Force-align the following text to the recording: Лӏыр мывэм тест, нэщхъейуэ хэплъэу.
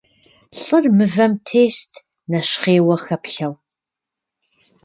Лӏыр 0.61 0.85
мывэм 0.97 1.33
тест, 1.47 1.91
нэщхъейуэ 2.29 2.95
хэплъэу. 3.03 3.53